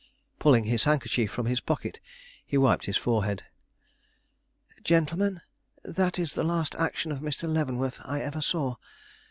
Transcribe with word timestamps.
Pulling 0.39 0.63
his 0.63 0.85
handkerchief 0.85 1.29
from 1.29 1.45
his 1.45 1.59
pocket, 1.59 1.99
he 2.43 2.57
wiped 2.57 2.85
his 2.87 2.97
forehead. 2.97 3.43
"Gentlemen, 4.83 5.41
that 5.83 6.17
is 6.17 6.33
the 6.33 6.41
last 6.43 6.73
action 6.79 7.11
of 7.11 7.19
Mr. 7.19 7.47
Leavenworth 7.47 8.01
I 8.03 8.19
ever 8.21 8.41
saw. 8.41 8.77